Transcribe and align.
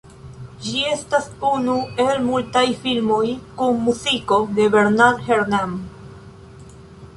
Ĝi 0.67 0.79
estas 0.91 1.27
unu 1.49 1.75
el 2.05 2.23
multaj 2.29 2.65
filmoj 2.87 3.21
kun 3.61 3.79
muziko 3.89 4.41
de 4.61 4.67
Bernard 4.79 5.23
Herrmann. 5.31 5.79